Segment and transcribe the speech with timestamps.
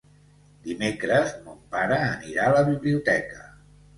[0.67, 3.45] Dimecres mon pare anirà a la biblioteca.